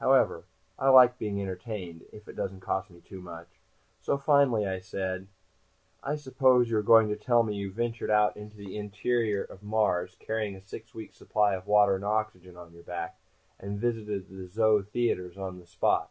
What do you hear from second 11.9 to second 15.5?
and oxygen on your back, and visited the Xo theaters